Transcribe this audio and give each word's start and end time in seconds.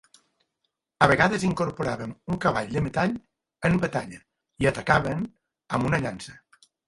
A 1.05 1.07
vegades 1.11 1.43
incorporaven 1.49 2.15
un 2.35 2.39
cavall 2.45 2.71
de 2.77 2.83
metall 2.87 3.13
en 3.69 3.77
batalla 3.85 4.21
i 4.65 4.71
atacaven 4.73 5.23
amb 5.77 5.89
una 5.91 6.01
llança. 6.07 6.35